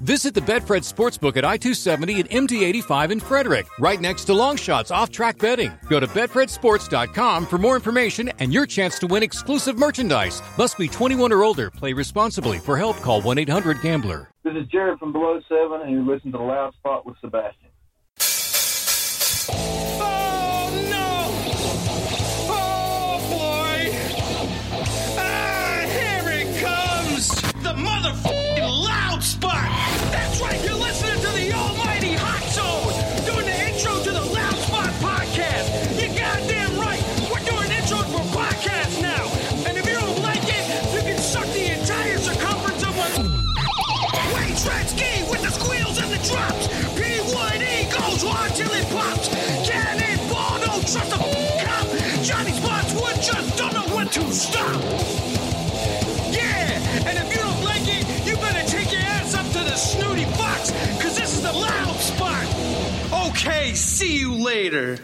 [0.00, 4.32] Visit the Betfred Sportsbook at I 270 and MD 85 in Frederick, right next to
[4.32, 5.72] Longshots off track betting.
[5.88, 10.40] Go to BetfredSports.com for more information and your chance to win exclusive merchandise.
[10.56, 11.68] Must be 21 or older.
[11.70, 12.58] Play responsibly.
[12.58, 14.30] For help, call 1 800 Gambler.
[14.44, 17.68] This is Jarrod from Below Seven, and you listen to the Loud Spot with Sebastian.
[20.00, 21.26] Oh no!
[22.50, 23.90] Oh boy!
[25.18, 27.28] Ah, here it comes!
[27.62, 28.37] The motherfucking
[50.92, 51.86] trust a cop.
[52.22, 54.80] Johnny Spotswood just don't know when to stop.
[56.32, 59.76] Yeah, and if you don't like it, you better take your ass up to the
[59.76, 60.70] snooty box,
[61.02, 63.28] cause this is the loud spot.
[63.30, 64.98] Okay, see you later.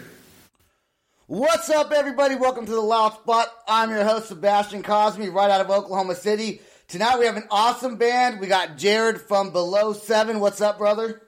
[1.27, 2.35] What's up, everybody?
[2.35, 3.47] Welcome to the Loud Spot.
[3.67, 6.61] I'm your host, Sebastian Cosme, right out of Oklahoma City.
[6.87, 8.39] Tonight we have an awesome band.
[8.39, 10.39] We got Jarrod from Below Seven.
[10.39, 11.23] What's up, brother?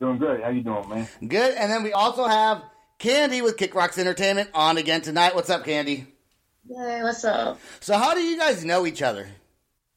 [0.00, 0.42] Doing great.
[0.42, 1.08] How you doing, man?
[1.26, 1.54] Good.
[1.54, 2.62] And then we also have
[3.02, 5.34] Kandy with Kik Rocks Entertainment on again tonight.
[5.34, 6.06] What's up, Kandy?
[6.68, 7.58] Hey, what's up?
[7.80, 9.28] So, how do you guys know each other?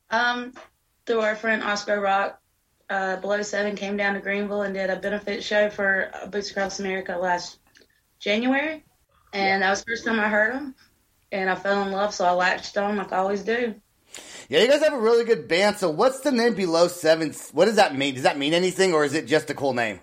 [0.09, 0.53] Um,
[1.05, 2.41] through our friend Oscar Rock,
[2.89, 6.49] uh, Below Seven came down to Greenville and did a benefit show for uh, Boots
[6.49, 7.59] Across America last
[8.17, 8.83] January,
[9.33, 10.73] and that was the first time I heard him,
[11.31, 13.75] and I fell in love, so I latched on like I always do.
[14.49, 15.77] Yeah, you guys have a really good band.
[15.77, 17.35] So, what's the name Below Seven?
[17.53, 18.15] What does that mean?
[18.15, 19.99] Does that mean anything, or is it just a cool name?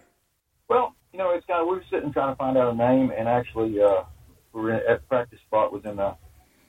[0.68, 3.12] Well, you know, it's kind of we were sitting trying to find out a name,
[3.16, 4.04] and actually, uh,
[4.52, 6.16] we were in, at practice spot was in a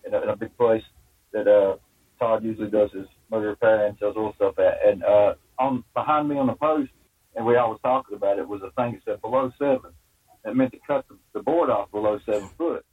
[0.06, 0.84] in a, in a big place
[1.31, 1.78] that uh,
[2.19, 6.28] Todd usually does his motor repair and sells oil stuff at, and uh, on behind
[6.28, 6.91] me on the post,
[7.35, 9.91] and we all was talking about it was a thing that said below seven.
[10.45, 12.85] It meant to cut the, the board off below seven foot.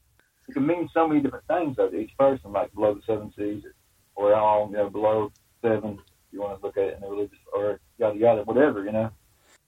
[0.48, 3.32] It can mean so many different things though to each person, like below the seven
[3.36, 3.64] seas,
[4.14, 5.32] or all you know below
[5.62, 5.98] seven.
[6.30, 9.10] You want to look at it in the religious or yada yada, whatever you know.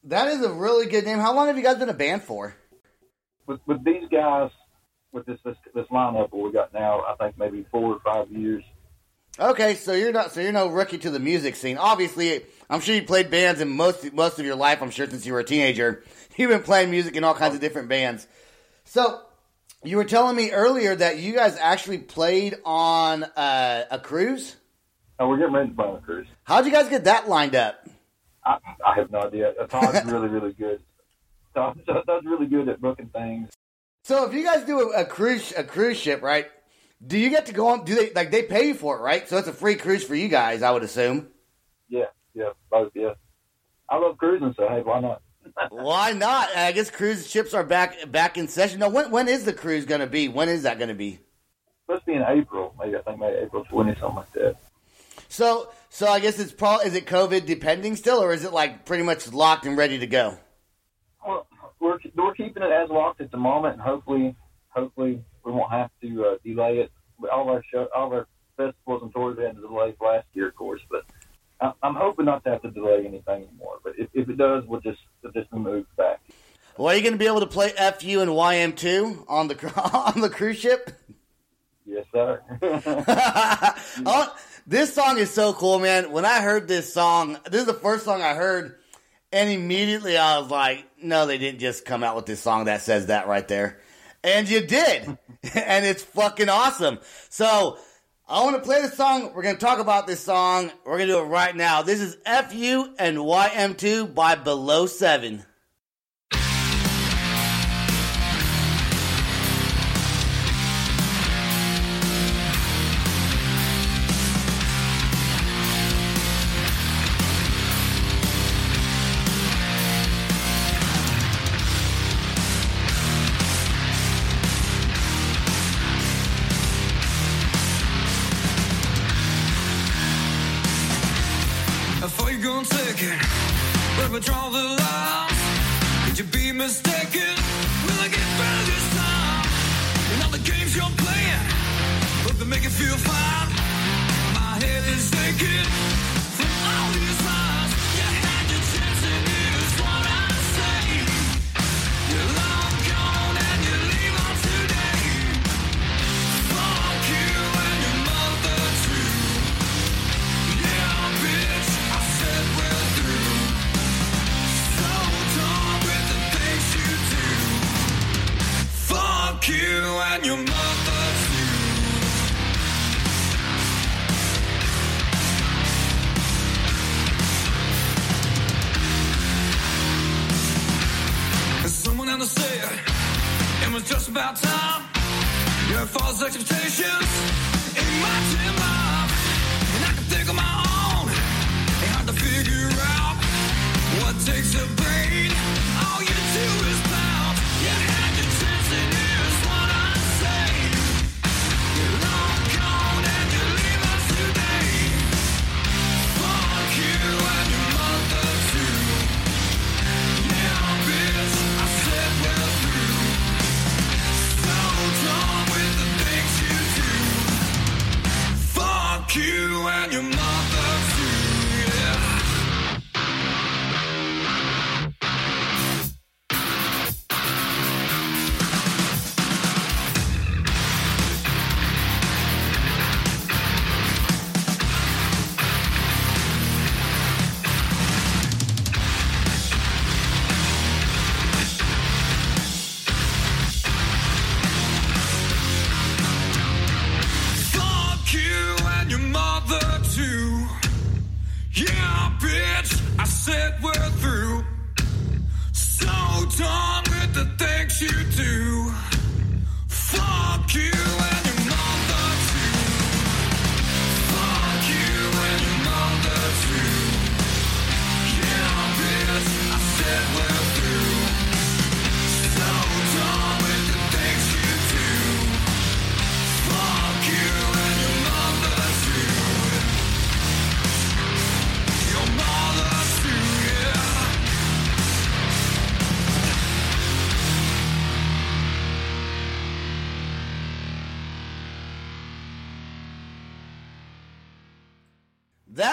[0.05, 1.19] That is a really good name.
[1.19, 2.55] How long have you guys been a band for?
[3.47, 4.51] with with these guys,
[5.13, 8.31] with this this this lineup that we got now, I think maybe four or five
[8.31, 8.63] years.
[9.39, 11.79] Okay, so you're not so you're no rookie to the music scene.
[11.79, 14.83] Obviously, I'm sure you played bands in most most of your life.
[14.83, 16.03] I'm sure since you were a teenager,
[16.37, 18.27] you've been playing music in all kinds of different bands.
[18.85, 19.23] So
[19.83, 24.57] you were telling me earlier that you guys actually played on uh, a cruise.
[25.19, 26.27] And we're getting ready to play on a cruise.
[26.45, 27.87] How'd you guys get that lined up?
[28.45, 29.53] I, I have no idea.
[29.69, 30.81] Todd's really really good.
[31.55, 33.51] Todd, Todd's really good at booking things.
[34.05, 36.51] So if you guys do a, a cruise a cruise ship, right?
[37.05, 37.85] Do you get to go on?
[37.85, 39.29] Do they like they pay you for it, right?
[39.29, 41.29] So it's a free cruise for you guys, I would assume.
[41.89, 42.93] Yeah, yeah, both.
[42.95, 43.15] Yeah,
[43.89, 45.23] I love cruising, so hey, why not?
[45.71, 46.55] Why not?
[46.57, 48.79] I guess cruise ships are back back in session.
[48.79, 50.29] Now, when when is the cruise going to be?
[50.29, 51.19] When is that going to be?
[51.85, 54.57] Supposed to be in April, maybe I think maybe April twenty, something like that.
[55.29, 58.87] So so I guess it's probably is it COVID depending still, or is it like
[58.87, 60.39] pretty much locked and ready to go?
[61.25, 61.47] Well,
[61.81, 64.35] we're we're keeping it as locked at the moment, and hopefully,
[64.71, 66.91] hopefully we won't have to uh, delay it.
[67.31, 68.27] All our show, all our
[68.57, 71.05] festivals and tours had to delay last year, of course, but
[71.61, 73.79] I, I'm hoping not to have to delay anything anymore.
[73.85, 76.21] But if, if it does, we'll just we'll just move back.
[76.79, 79.73] Well, are you going to be able to play FU and YM two on the
[79.93, 80.91] on the cruise ship?
[81.85, 82.41] Yes, sir.
[84.07, 84.35] oh,
[84.67, 86.13] this song is so cool, man.
[86.13, 88.77] When I heard this song, this is the first song I heard,
[89.33, 92.81] and immediately I was like, no, they didn't just come out with this song that
[92.83, 93.81] says that right there.
[94.23, 95.05] And you did.
[95.55, 97.01] and it's fucking awesome.
[97.29, 97.77] So
[98.29, 99.33] I want to play the song.
[99.35, 100.71] We're going to talk about this song.
[100.85, 101.83] We're going to do it right now.
[101.83, 105.45] This is FU and YM2 by Below 7.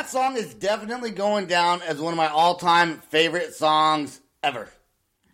[0.10, 4.68] That song is definitely going down as one of my all-time favorite songs ever.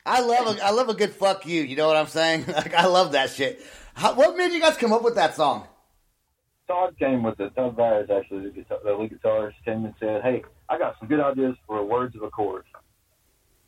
[0.06, 1.62] I love a, I love a good fuck you.
[1.62, 2.44] You know what I'm saying?
[2.48, 3.62] Like I love that shit.
[3.94, 5.66] How, what made you guys come up with that song?
[6.68, 7.56] Todd came with it.
[7.56, 11.08] Todd Byers, actually, the, guitar, the lead guitarist, came and said, "Hey, I got some
[11.08, 12.66] good ideas for words of a chorus."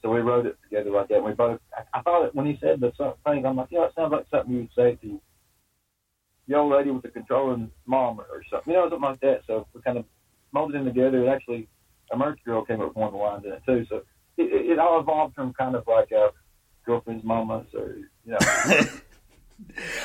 [0.02, 1.16] So we wrote it together like that.
[1.16, 1.62] And we both.
[1.74, 2.92] I, I thought it when he said the
[3.26, 3.46] thing.
[3.46, 5.22] I'm like, know, it sounds like something you would say to
[6.50, 8.74] the old lady with the controlling mom or something.
[8.74, 9.44] You know, something like that.
[9.48, 10.06] So we kind of
[10.54, 11.26] molded them together.
[11.26, 11.68] It actually,
[12.12, 13.86] a merch girl came up with one of the lines in it too.
[13.90, 13.98] So
[14.38, 16.30] it, it, all evolved from kind of like a
[16.86, 18.38] girlfriend's moments or you know.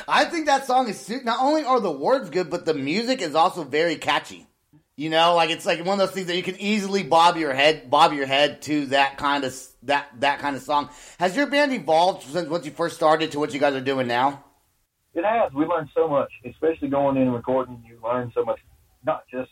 [0.07, 3.35] I think that song is not only are the words good, but the music is
[3.35, 4.47] also very catchy.
[4.95, 7.53] You know, like it's like one of those things that you can easily bob your
[7.53, 10.89] head, bob your head to that kind of that that kind of song.
[11.19, 14.07] Has your band evolved since once you first started to what you guys are doing
[14.07, 14.43] now?
[15.15, 15.51] It has.
[15.53, 17.83] We learned so much, especially going in and recording.
[17.87, 18.59] You learn so much,
[19.03, 19.49] not just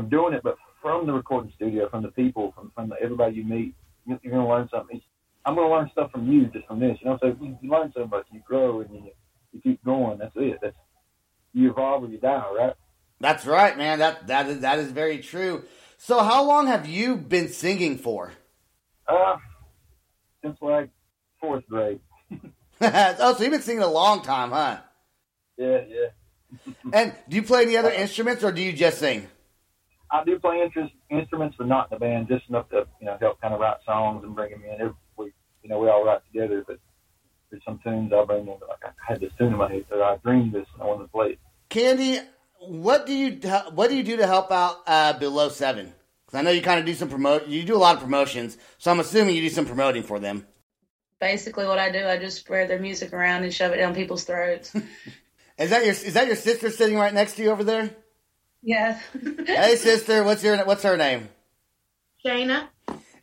[0.00, 3.36] from doing it, but from the recording studio, from the people, from, from the, everybody
[3.36, 3.74] you meet.
[4.06, 5.00] You, you're going to learn something.
[5.44, 6.96] I'm going to learn stuff from you just from this.
[7.02, 9.10] You know, so you, you learn so much, you grow, and you,
[9.52, 10.18] you keep going.
[10.18, 10.58] That's it.
[10.62, 10.76] That's
[11.52, 12.72] you evolve or you die, right?
[13.20, 13.98] That's right, man.
[13.98, 15.64] That that is that is very true.
[15.98, 18.32] So, how long have you been singing for?
[19.06, 19.36] Uh,
[20.42, 20.88] since like
[21.40, 22.00] fourth grade.
[22.80, 24.78] oh, so you've been singing a long time, huh?
[25.58, 26.70] Yeah, yeah.
[26.92, 29.28] And do you play any other instruments, or do you just sing?
[30.12, 33.16] I do play interest, instruments, but not in the band, just enough to you know
[33.20, 34.80] help kind of write songs and bring them in.
[34.80, 36.78] Every week, you know, we all write together, but
[37.50, 38.46] there's some tunes I bring in.
[38.48, 41.04] Like I had this tune in my head that I dreamed this and I wanted
[41.04, 41.38] to play it.
[41.68, 42.24] Kandy,
[42.58, 43.38] what do you
[43.72, 45.92] what do you do to help out uh, below seven?
[46.26, 47.46] Because I know you kind of do some promote.
[47.48, 50.46] You do a lot of promotions, so I'm assuming you do some promoting for them.
[51.20, 54.24] Basically, what I do, I just spread their music around and shove it down people's
[54.24, 54.74] throats.
[55.58, 57.90] Is that your is that your sister sitting right next to you over there?
[58.62, 58.98] Yeah.
[59.46, 61.28] Hey, sister, what's your what's her name?
[62.24, 62.68] Shana,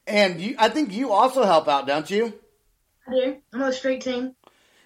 [0.07, 2.33] And you, I think you also help out, don't you?
[3.07, 3.37] I do.
[3.53, 4.35] I'm on the street team.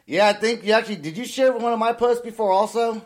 [0.06, 1.18] Yeah, I think you actually did.
[1.18, 3.02] You share one of my posts before, also.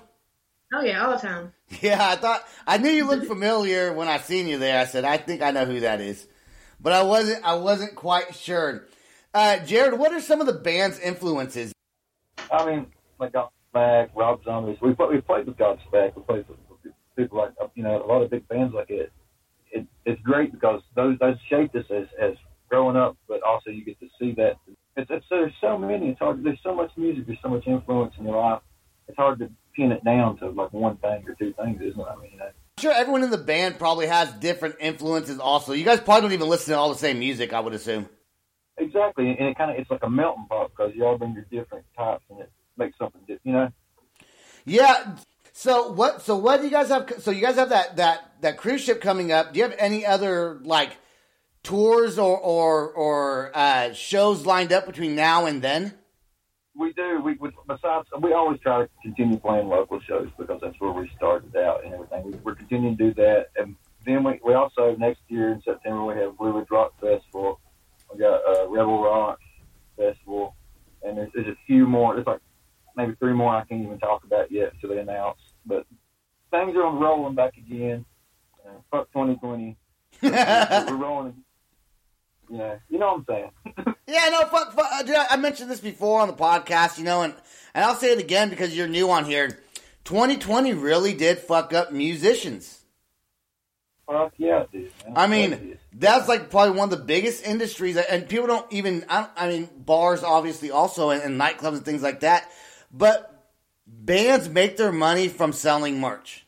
[0.74, 1.54] Oh yeah, all the time.
[1.82, 4.80] Yeah, I thought I knew you looked familiar when I seen you there.
[4.80, 6.28] I said, I think I know who that is,
[6.80, 7.44] but I wasn't.
[7.44, 8.86] I wasn't quite sure.
[9.34, 11.74] Uh, Jarrod, what are some of the band's influences?
[12.52, 12.88] I mean,
[13.20, 14.78] like Godsmack, Rob Zombies.
[14.82, 16.16] We play, we played with Godsmack.
[16.16, 16.65] We played with with
[17.16, 19.12] people like uh, you know a lot of big bands like it.
[19.72, 22.36] it it's great because those those shaped us as as
[22.70, 24.58] growing up, but also you get to see that
[24.96, 26.10] it's, it's there's so many.
[26.10, 26.44] It's hard.
[26.44, 27.28] There's so much music.
[27.28, 28.62] There's so much influence in your life.
[29.08, 32.08] It's hard to pin it down to like one thing or two things, isn't it?
[32.10, 32.46] I mean, you know.
[32.46, 35.40] I'm sure everyone in the band probably has different influences.
[35.40, 37.54] Also, you guys probably don't even listen to all the same music.
[37.54, 38.10] I would assume.
[38.78, 41.46] Exactly, and it kind of it's like a melting pot because you all bring your
[41.50, 43.42] different types, and it makes something different.
[43.46, 43.70] You know,
[44.66, 45.16] Yeah.
[45.58, 46.22] So what?
[46.22, 47.14] So what do you guys have?
[47.20, 49.54] So you guys have that that that cruise ship coming up.
[49.54, 50.98] Do you have any other like
[51.64, 55.94] tours or or or uh, shows lined up between now and then?
[56.78, 57.22] We do.
[57.24, 57.38] We,
[57.70, 61.86] besides we always try to continue playing local shows because that's where we started out
[61.86, 62.24] and everything.
[62.26, 66.04] We, we're continuing to do that, and then we, we also next year in September
[66.04, 67.62] we have Blue Ridge Rock Festival.
[68.12, 69.40] We got uh, Rebel Rock
[69.96, 70.54] Festival,
[71.02, 72.14] and there's, there's a few more.
[72.14, 72.42] There's like
[72.98, 75.40] maybe three more I can't even talk about yet until they announce.
[75.66, 75.86] But
[76.52, 78.06] things are rolling back again.
[78.66, 79.78] Uh, fuck 2020.
[80.22, 81.36] we're rolling.
[82.50, 83.96] Know, you know what I'm saying.
[84.08, 87.24] Yeah, no, fuck, fuck uh, dude, I mentioned this before on the podcast, you know,
[87.24, 87.34] and,
[87.74, 89.50] and I'll say it again because you're new on here.
[90.04, 92.84] 2020 really did fuck up musicians.
[94.06, 94.92] Fuck yeah, did.
[95.06, 95.14] Man.
[95.16, 99.04] I mean, that's like probably one of the biggest industries, and people don't even.
[99.10, 102.48] I, don't- I mean, bars obviously also, and, and nightclubs and things like that.
[102.92, 103.35] But
[103.86, 106.46] bands make their money from selling merch.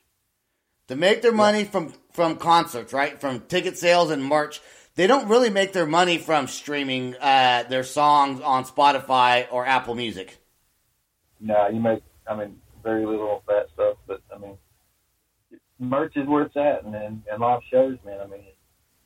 [0.88, 3.20] They make their money from from concerts, right?
[3.20, 4.62] From ticket sales and merch.
[4.96, 9.94] They don't really make their money from streaming uh, their songs on Spotify or Apple
[9.94, 10.40] Music.
[11.40, 14.58] No, you make, I mean, very little of that stuff, but I mean,
[15.78, 18.20] merch is where it's at, and and, and live shows, man.
[18.22, 18.46] I mean,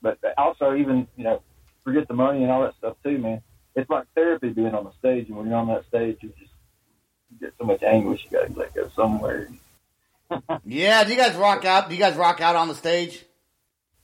[0.02, 1.42] but also even you know,
[1.84, 3.42] forget the money and all that stuff too, man.
[3.76, 6.51] It's like therapy being on the stage, and when you're on that stage, you just
[7.42, 8.26] you get so much anguish.
[8.30, 9.50] You got to let go somewhere.
[10.64, 11.90] Yeah, do you guys rock out?
[11.90, 13.22] Do you guys rock out on the stage?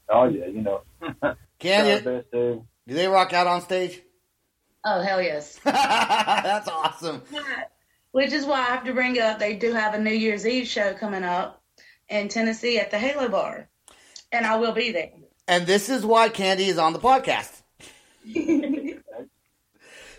[0.09, 0.81] Oh yeah, you know.
[1.57, 2.01] Can Try you?
[2.01, 2.31] best.
[2.31, 4.01] Do they rock out on stage?
[4.83, 5.57] Oh hell yes.
[5.63, 7.21] That's awesome.
[8.11, 10.67] Which is why I have to bring up they do have a New Year's Eve
[10.67, 11.61] show coming up
[12.09, 13.69] in Tennessee at the Halo Bar.
[14.33, 15.11] And I will be there.
[15.47, 17.61] And this is why Kandy is on the podcast.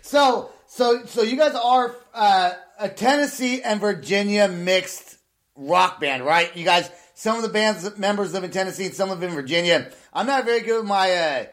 [0.01, 0.49] So,
[0.79, 5.17] so, so you guys are uh, a Tennessee and Virginia mixed
[5.57, 6.55] rock band, right?
[6.55, 9.91] You guys, some of the band's members live in Tennessee and some live in Virginia.
[10.13, 11.45] I'm not very good with my uh,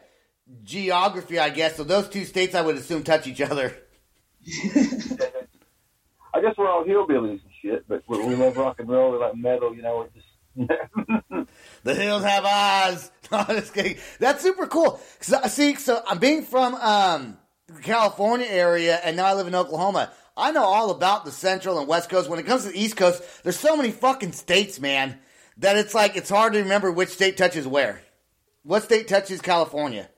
[0.63, 1.75] geography, I guess.
[1.75, 3.75] So those two states, I would assume, touch each other.
[6.33, 9.11] I guess we're all hillbillies and shit, but we, we love rock and roll.
[9.11, 10.07] We like metal, you know.
[10.55, 11.47] We're just
[11.83, 13.11] The hills have eyes.
[13.29, 13.97] No, I'm just kidding.
[14.21, 15.01] That's super cool.
[15.19, 17.37] 'Cause I- see, so I'm being from um,
[17.81, 20.11] California area, and now I live in Oklahoma.
[20.35, 22.29] I know all about the Central and West Coast.
[22.29, 25.17] When it comes to the East Coast, there's so many fucking states, man,
[25.57, 28.01] that it's like it's hard to remember which state touches where.
[28.63, 30.09] What state touches California?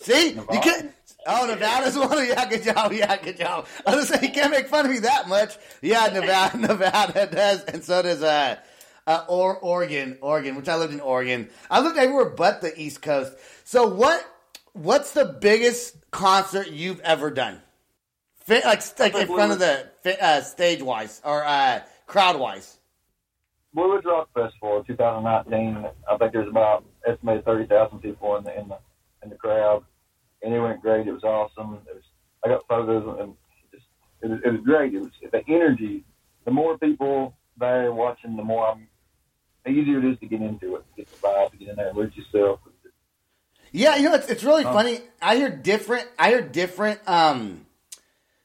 [0.00, 0.92] See, you can't.
[1.26, 2.16] Oh, Nevada's one.
[2.18, 2.92] of- Yeah, good job.
[2.92, 3.66] Yeah, good job.
[3.86, 5.56] I was say you can't make fun of me that much.
[5.82, 8.56] Yeah, Nevada, Nevada does, and so does uh,
[9.06, 11.50] uh, or Oregon, Oregon, which I lived in Oregon.
[11.70, 13.34] I lived everywhere but the East Coast.
[13.64, 14.24] So what?
[14.78, 17.60] What's the biggest concert you've ever done?
[18.36, 22.78] Fi- like, like in front of the uh, stage wise or uh, crowd wise.
[23.74, 25.84] Blue Rock Festival 2019.
[26.08, 28.78] I think there's about estimated 30,000 people in the in the
[29.24, 29.82] in the crowd,
[30.42, 31.08] and it went great.
[31.08, 31.80] It was awesome.
[31.88, 32.04] It was,
[32.44, 33.86] I got photos and it just
[34.22, 34.94] it was, it was great.
[34.94, 36.04] It was the energy.
[36.44, 38.86] The more people there watching, the more I'm,
[39.64, 41.88] the easier it is to get into it, get the vibe, to get in there,
[41.88, 42.60] and lose yourself.
[43.72, 45.00] Yeah, you know it's it's really funny.
[45.20, 46.06] I hear different.
[46.18, 47.00] I hear different.
[47.06, 47.66] Um,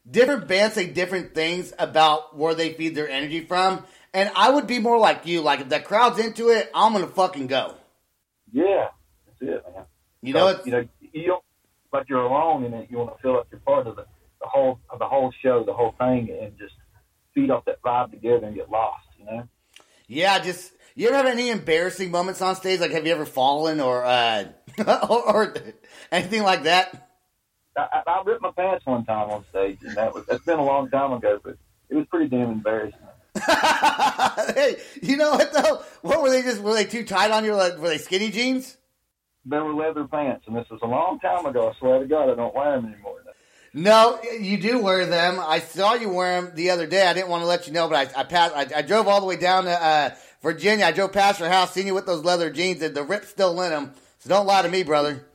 [0.10, 4.68] different bands say different things about where they feed their energy from, and I would
[4.68, 5.42] be more like you.
[5.42, 7.75] Like if the crowd's into it, I'm gonna fucking go.
[8.51, 8.89] Yeah,
[9.25, 9.86] that's it, man.
[10.22, 11.44] You know, So, it's, you know, you don't
[11.92, 12.88] like you're alone in it.
[12.89, 14.06] You want to feel like you're part of the,
[14.42, 16.74] the whole of the whole show, the whole thing, and just
[17.34, 19.06] feed off that vibe together and get lost.
[19.18, 19.48] You know.
[20.08, 20.39] yeah.
[20.39, 22.79] Just you ever have any embarrassing moments on stage?
[22.79, 24.45] Like, have you ever fallen or uh,
[25.09, 25.55] or, or
[26.12, 27.09] anything like that?
[27.77, 30.63] I, I, ripped my pants one time on stage, and that was that's been a
[30.63, 31.57] long time ago, but
[31.89, 33.00] it was pretty damn embarrassing.
[34.55, 35.83] hey, you know what though?
[36.01, 36.62] What were they just?
[36.62, 37.55] Were they too tight on you?
[37.55, 38.77] Like, were they skinny jeans?
[39.45, 41.69] They were leather pants, and this was a long time ago.
[41.69, 43.23] I swear to God, I don't wear them anymore.
[43.75, 45.39] No, you do wear them.
[45.39, 47.07] I saw you wear them the other day.
[47.07, 48.55] I didn't want to let you know, but I, I passed.
[48.55, 50.12] I, I drove all the way down to uh,
[50.43, 50.85] Virginia.
[50.85, 53.59] I drove past your house, seen you with those leather jeans, and the rip's still
[53.62, 53.93] in them.
[54.19, 55.25] So don't lie to me, brother.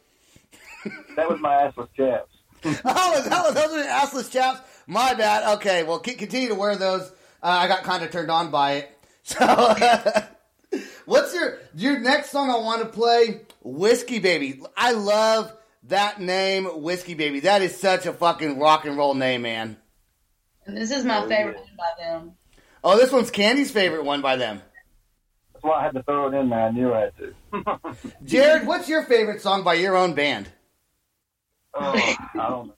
[1.16, 2.30] That was my assless chaps.
[2.84, 4.60] oh, that was, those are assless chaps.
[4.86, 5.56] My bad.
[5.56, 7.02] Okay, well, keep, continue to wear those.
[7.42, 8.94] Uh, I got kind of turned on by it.
[10.70, 12.50] So, what's your your next song?
[12.50, 15.52] I want to play "Whiskey Baby." I love
[15.84, 19.76] that name, "Whiskey Baby." That is such a fucking rock and roll name, man.
[20.66, 22.32] This is my favorite one by them.
[22.84, 24.62] Oh, this one's Kandy's favorite one by them.
[25.58, 26.66] That's why I had to throw it in there.
[26.66, 27.34] I knew I had to.
[28.24, 30.48] Jarrod, what's your favorite song by your own band?
[31.74, 32.74] Oh, I don't know.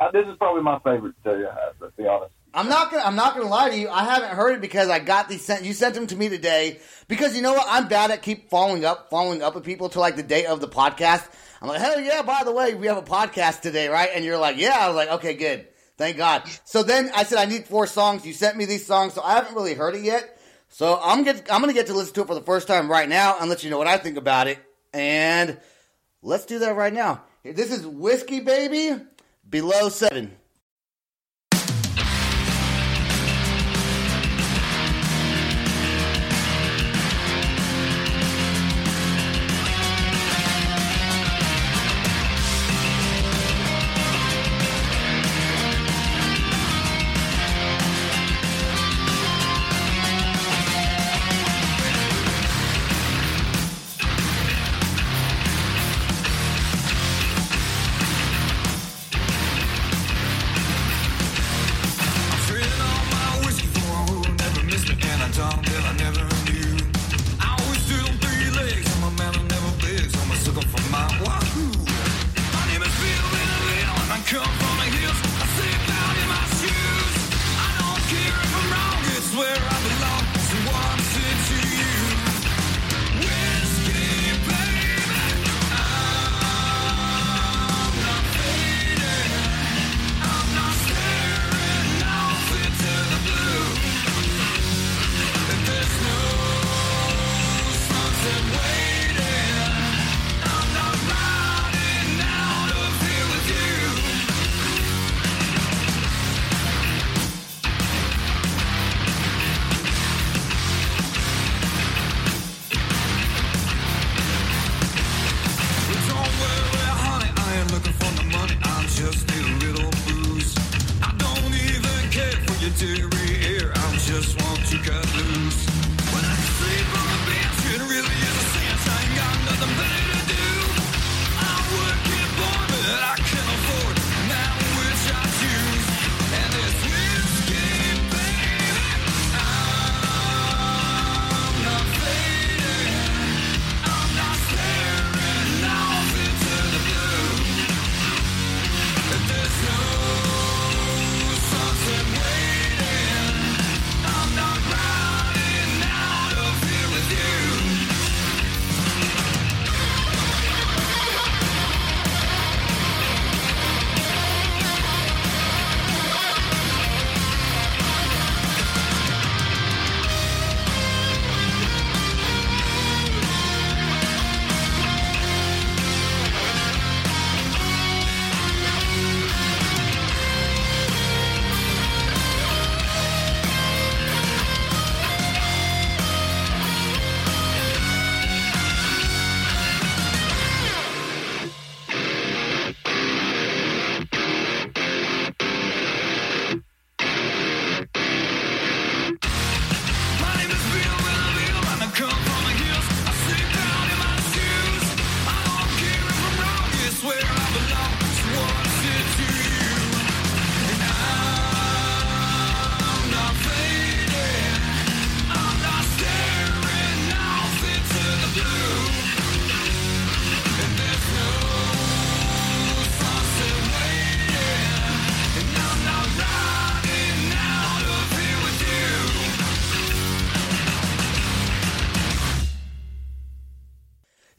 [0.00, 1.48] Uh, this is probably my favorite too.
[1.50, 3.02] Uh, to be honest, I'm not gonna.
[3.02, 3.88] I'm not gonna lie to you.
[3.88, 5.64] I haven't heard it because I got these sent.
[5.64, 6.78] You sent them to me today
[7.08, 7.66] because you know what?
[7.68, 10.60] I'm bad at keep following up, following up with people to like the date of
[10.60, 11.28] the podcast.
[11.60, 12.22] I'm like, hell yeah!
[12.22, 14.10] By the way, we have a podcast today, right?
[14.14, 14.78] And you're like, yeah.
[14.78, 15.66] I was like, okay, good.
[15.98, 16.44] Thank God.
[16.64, 18.24] So then I said I need four songs.
[18.24, 20.39] You sent me these songs, so I haven't really heard it yet.
[20.70, 21.52] So I'm get.
[21.52, 23.62] I'm gonna get to listen to it for the first time right now and let
[23.64, 24.58] you know what I think about it.
[24.94, 25.58] And
[26.22, 27.24] let's do that right now.
[27.42, 29.02] This is Whiskey Baby
[29.48, 30.36] Below Seven.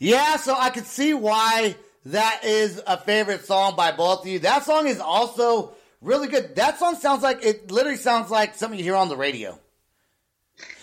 [0.01, 1.75] Yeah, so I could see why
[2.07, 4.39] that is a favorite song by both of you.
[4.39, 6.55] That song is also really good.
[6.55, 9.59] That song sounds like it literally sounds like something you hear on the radio.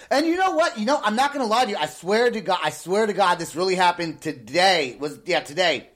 [0.08, 0.78] And you know what?
[0.78, 1.76] You know, I'm not gonna lie to you.
[1.76, 4.96] I swear to God, I swear to God, this really happened today.
[5.00, 5.88] Was yeah, today.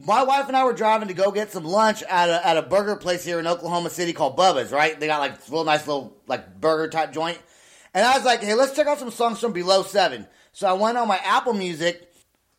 [0.00, 2.62] My wife and I were driving to go get some lunch at a at a
[2.62, 4.70] burger place here in Oklahoma City called Bubba's.
[4.70, 4.98] Right?
[5.00, 7.40] They got like this real nice little like burger type joint.
[7.94, 10.28] And I was like, hey, let's check out some songs from Below Seven.
[10.52, 12.07] So I went on my Apple Music,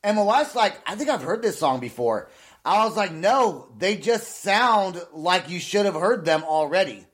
[0.03, 2.29] and my wife's like, I think I've heard this song before.
[2.63, 7.05] I was like, no, they just sound like you should have heard them already.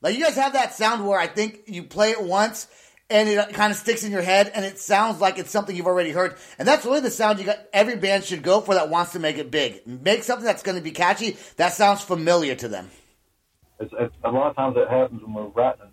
[0.00, 2.66] Like you guys have that sound where I think you play it once
[3.10, 5.86] and it kind of sticks in your head and it sounds like it's something you've
[5.86, 6.36] already heard.
[6.58, 9.18] And that's really the sound you got every band should go for that wants to
[9.18, 9.86] make it big.
[9.86, 12.90] Make something that's going to be catchy that sounds familiar to them.
[13.78, 15.90] It's, it's, a lot of times that happens when we're writing,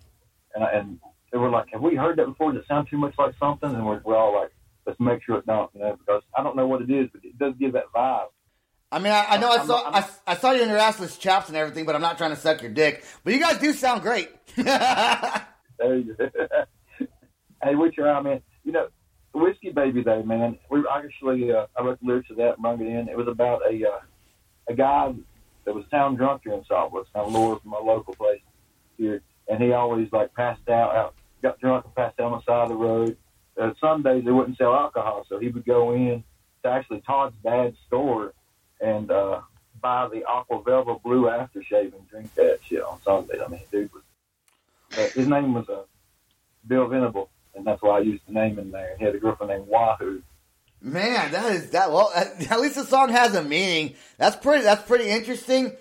[0.54, 1.00] and and
[1.32, 2.52] they were like, "Have we heard that before?
[2.52, 4.52] Does it sound too much like something?" And we're, we're all like,
[4.90, 7.24] "Let's make sure it don't," you know, because I don't know what it is, but
[7.24, 8.26] it does give that vibe.
[8.92, 10.78] I mean, I, I know I I'm- saw I'm- I, I saw you in your
[10.78, 13.04] assless chaps and everything, but I'm not trying to suck your dick.
[13.24, 14.30] But you guys do sound great.
[15.78, 16.28] There you go.
[17.62, 18.42] hey, we try, man.
[18.64, 18.88] You know,
[19.32, 20.58] Whiskey Baby Day, man.
[20.70, 23.08] We actually, uh, I wrote the lyrics of that and brought it in.
[23.08, 24.00] It was about a uh,
[24.68, 25.14] a guy
[25.64, 28.42] that was town drunk here in Saltwood, kind of lower from my local place
[28.98, 32.44] here, and he always like passed out, out got drunk and passed out on the
[32.44, 33.16] side of the road.
[33.60, 36.24] Uh, Sundays they wouldn't sell alcohol, so he would go in
[36.62, 38.32] to actually Todd's dad's store
[38.80, 39.40] and uh,
[39.80, 43.40] buy the Aqua Velva Blue aftershave and drink that shit on Sundays.
[43.44, 44.02] I mean, dude was
[44.96, 45.82] uh, his name was uh,
[46.66, 48.96] Bill Venable, and that's why I used the name in there.
[48.98, 50.22] He had a girlfriend named Wahoo.
[50.80, 51.92] Man, that is that.
[51.92, 53.94] Well, at at least the song has a meaning.
[54.16, 54.64] That's pretty.
[54.64, 55.72] That's pretty interesting.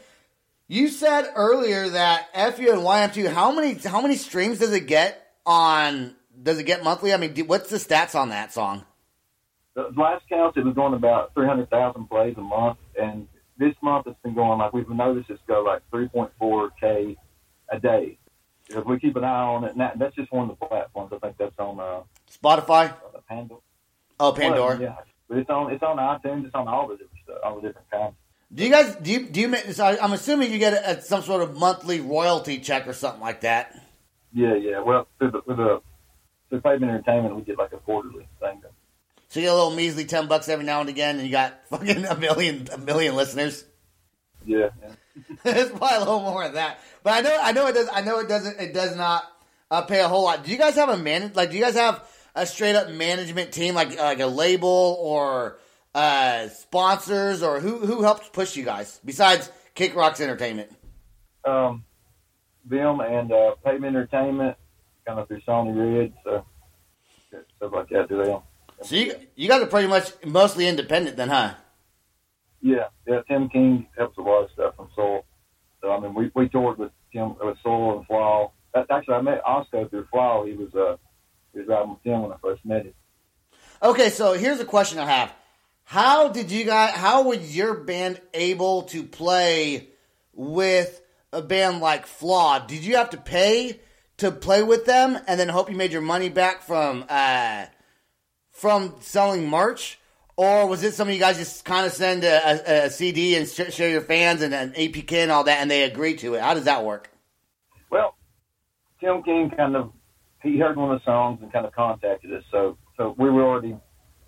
[0.67, 3.31] You said earlier that FU and YM2.
[3.31, 3.75] How many?
[3.75, 6.15] How many streams does it get on?
[6.41, 7.13] Does it get monthly?
[7.13, 8.83] I mean, do- what's the stats on that song?
[9.75, 14.19] The last count, it was going about 300,000 plays a month, and this month it's
[14.23, 17.15] been going like we've noticed it's go like 3.4k
[17.71, 18.17] a day.
[18.69, 21.11] If we keep an eye on it, and that, that's just one of the platforms.
[21.13, 22.91] I think that's on uh, Spotify.
[22.91, 23.61] uh, Pandora.
[24.19, 24.75] Oh, Pandora.
[24.75, 24.95] Well, yeah,
[25.27, 26.45] but it's on it's on iTunes.
[26.45, 28.13] It's on all the different stuff, all the different kinds.
[28.53, 28.95] Do you guys?
[28.95, 29.25] Do you?
[29.27, 29.55] Do you?
[29.73, 33.21] So I'm assuming you get a, a- some sort of monthly royalty check or something
[33.21, 33.75] like that.
[34.33, 34.81] Yeah, yeah.
[34.81, 35.81] Well, through the, through the
[36.49, 38.61] through Pavement Entertainment, we get like a quarterly thing.
[39.27, 41.67] So you get a little measly ten bucks every now and again, and you got
[41.69, 43.65] fucking a million, a million listeners.
[44.45, 44.91] Yeah, yeah.
[45.45, 47.89] it's probably a little more than that, but I know, I know it does.
[47.91, 48.59] I know it doesn't.
[48.59, 49.23] It does not
[49.69, 50.43] uh, pay a whole lot.
[50.43, 51.31] Do you guys have a man?
[51.35, 55.59] Like, do you guys have a straight up management team, like like a label or
[55.93, 60.71] uh, sponsors, or who who helps push you guys besides Kik Rocks Entertainment?
[61.45, 61.83] um,
[62.65, 64.57] them and uh, Pavement Entertainment,
[65.09, 66.45] kind of through Sony Red, so
[67.57, 68.09] stuff like that.
[68.09, 68.41] Do them?
[68.81, 71.55] So you you guys are pretty much mostly independent, then, huh?
[72.61, 73.21] Yeah, yeah.
[73.27, 75.25] Tim King helps a lot of stuff from Soil.
[75.81, 78.51] So I mean, we we toured with Tim with Soil and Flaw.
[78.75, 80.45] Actually, I met Osco through Flaw.
[80.45, 80.97] He was uh
[81.53, 82.93] he was riding with Tim when I first met him.
[83.81, 85.33] Okay, so here's a question I have.
[85.85, 89.89] How did you guys how was your band able to play
[90.33, 91.01] with
[91.33, 92.59] a band like Flaw?
[92.59, 93.79] Did you have to pay
[94.19, 97.65] to play with them and then hope you made your money back from uh
[98.51, 99.99] from selling merch?
[100.35, 103.45] Or was it something you guys just kind of send a, a, a CD and
[103.45, 106.41] sh- share your fans and an EPK and all that, and they agree to it?
[106.41, 107.09] How does that work?
[107.89, 108.15] Well,
[109.01, 109.91] Tim King kind of
[110.41, 112.43] he heard one of the songs and kind of contacted us.
[112.51, 113.75] So so we were already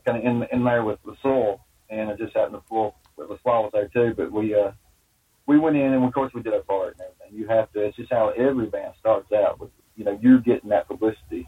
[0.05, 2.95] kind of in in there with the Soil, and it just happened to fall.
[3.17, 4.13] The Flaw was there too.
[4.15, 4.71] But we uh
[5.45, 7.39] we went in and of course we did our part and everything.
[7.39, 7.81] You have to.
[7.81, 9.69] It's just how every band starts out with.
[9.95, 11.47] You know, you're getting that publicity.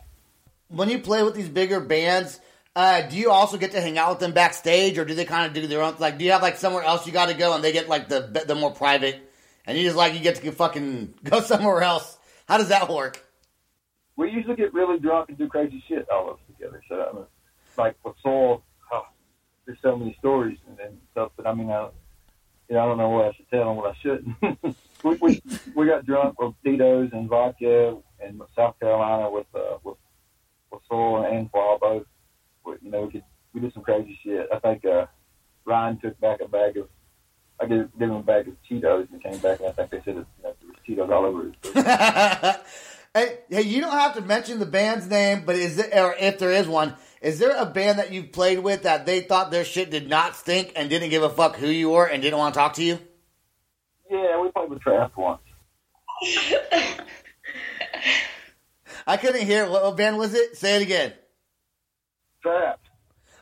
[0.67, 2.39] when you play with these bigger bands,
[2.75, 5.47] uh, do you also get to hang out with them backstage, or do they kind
[5.47, 5.95] of do their own?
[5.99, 8.09] Like, do you have like somewhere else you got to go, and they get like
[8.09, 9.21] the the more private,
[9.65, 12.17] and you just like you get to fucking go somewhere else?
[12.47, 13.23] How does that work?
[14.15, 16.81] we usually get really drunk and do crazy shit all of us together.
[16.87, 17.25] So I mean,
[17.77, 19.07] like with Soil, oh,
[19.65, 21.31] there's so many stories and, and stuff.
[21.35, 21.89] But I mean, I,
[22.69, 24.75] you know, I don't know what I should tell and what I shouldn't.
[25.03, 25.41] we, we
[25.75, 27.97] we got drunk with Tito's and vodka
[28.27, 29.97] in South Carolina with uh, with
[30.71, 32.05] with Soil and Flaw both.
[32.65, 34.47] We, you know, we could we did some crazy shit.
[34.53, 35.05] I think uh,
[35.65, 36.89] Ryan took back a bag of.
[37.59, 40.01] I gave, gave him a bag of Cheetos and came back and I think they
[40.03, 42.63] said it, you know, there was Cheetos all over his
[43.13, 46.39] hey, hey, you don't have to mention the band's name, but is it, or if
[46.39, 49.63] there is one, is there a band that you've played with that they thought their
[49.63, 52.55] shit did not stink and didn't give a fuck who you were and didn't want
[52.55, 52.99] to talk to you?
[54.09, 55.41] Yeah, we played with Trapt once.
[59.07, 59.69] I couldn't hear.
[59.69, 60.57] What, what band was it?
[60.57, 61.13] Say it again.
[62.43, 62.77] Trapt.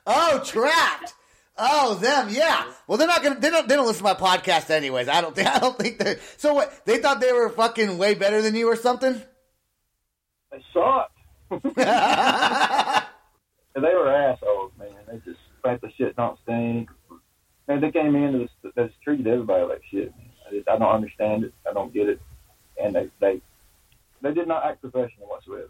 [0.05, 1.13] Oh, Trapt.
[1.57, 2.65] Oh, them, yeah.
[2.87, 3.39] Well, they're not gonna.
[3.39, 3.67] They don't.
[3.67, 5.07] They don't listen to my podcast, anyways.
[5.07, 5.47] I don't think.
[5.55, 6.17] I don't think they.
[6.37, 6.85] So what?
[6.85, 9.21] They thought they were fucking way better than you or something.
[10.51, 11.17] They sucked.
[11.51, 11.61] And
[13.75, 14.89] they were assholes, man.
[15.07, 16.89] They just think the shit don't stink.
[17.67, 20.13] Man, they came in and just, they just treated everybody like shit.
[20.47, 21.53] I, just, I don't understand it.
[21.69, 22.19] I don't get it.
[22.81, 23.41] And they they
[24.21, 25.69] they did not act professional whatsoever.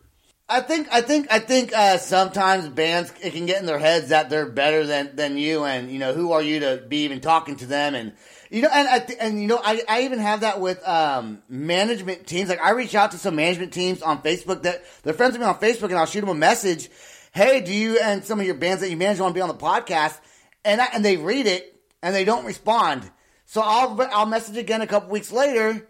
[0.50, 0.90] I think.
[0.92, 1.28] I think.
[1.32, 1.74] I think.
[1.74, 5.64] Uh, sometimes bands it can get in their heads that they're better than than you,
[5.64, 8.14] and you know who are you to be even talking to them, and
[8.50, 11.42] you know, and I th- and you know, I, I even have that with um,
[11.48, 12.50] management teams.
[12.50, 15.48] Like I reach out to some management teams on Facebook that they're friends with me
[15.48, 16.90] on Facebook, and I'll shoot them a message.
[17.34, 19.48] Hey, do you and some of your bands that you manage want to be on
[19.48, 20.20] the podcast?
[20.66, 23.10] And I, and they read it and they don't respond.
[23.46, 25.88] So I'll I'll message again a couple weeks later.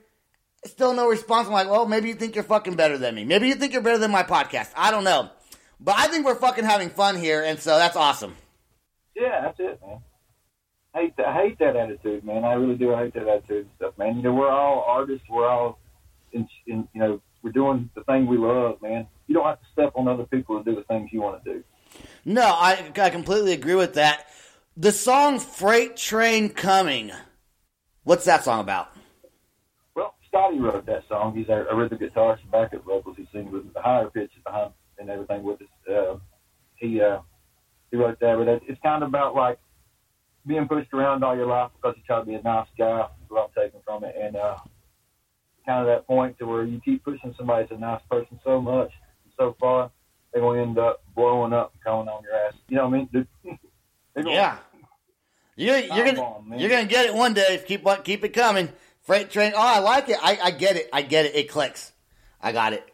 [0.65, 1.47] Still no response.
[1.47, 3.26] I'm like, well, maybe you think you're fucking better than me.
[3.26, 4.71] Maybe you think you're better than my podcast.
[4.76, 5.30] I don't know.
[5.80, 8.36] But I think we're fucking having fun here, and so that's awesome.
[9.15, 10.00] Yeah, that's it, man.
[10.93, 12.43] hate that, I hate that attitude, man.
[12.43, 12.93] I really do.
[12.93, 14.17] I hate that attitude and stuff, man.
[14.17, 15.26] You know, we're all artists.
[15.28, 15.80] We're all,
[16.32, 19.08] in, in you know, we're doing the thing we love, man.
[19.26, 21.54] You don't have to step on other people to do the things you want to
[21.54, 21.63] do.
[22.24, 24.28] No, I, I completely agree with that.
[24.78, 27.12] The song Freight Train Coming,
[28.04, 28.95] what's that song about?
[30.32, 31.36] Scotty wrote that song.
[31.36, 33.17] He's our, our rhythm guitarist and backup vocals.
[33.17, 35.67] He sings with the higher pitches behind and everything with us.
[35.94, 36.15] Uh,
[36.76, 37.20] he uh,
[37.91, 39.60] he wrote that, but it- it's kind of about like
[40.48, 43.02] being pushed around all your life because you try to be a nice guy.
[43.02, 44.58] Is what I'm taking from it, and uh,
[45.65, 48.62] kind of that point to where you keep pushing somebody that's a nice person so
[48.62, 48.91] much,
[49.26, 49.91] and so far,
[50.32, 52.54] they're going to end up blowing up and coming on your ass.
[52.70, 53.10] You know what I mean?
[53.12, 53.28] Dude,
[54.15, 54.58] Yeah.
[55.58, 57.62] You, you're gonna on, you're gonna get it one day.
[57.67, 58.70] Keep keep it coming.
[59.04, 59.54] Freight train.
[59.56, 60.18] Oh, I like it.
[60.22, 60.90] I, I get it.
[60.94, 61.36] I get it.
[61.36, 61.92] It clicks.
[62.42, 62.88] I got it.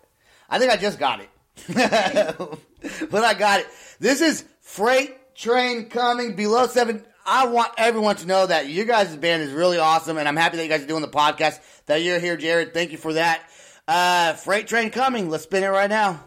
[0.50, 1.30] I think I just got it,
[3.12, 3.67] but I got it.
[4.00, 7.04] This is freight train coming below seven.
[7.26, 10.56] I want everyone to know that you guys' band is really awesome, and I'm happy
[10.58, 11.60] that you guys are doing the podcast.
[11.88, 12.74] That you're here, Jarrod.
[12.74, 13.41] Thank you for that.
[13.88, 15.30] Uh, freight train coming.
[15.30, 16.27] Let's spin it right now.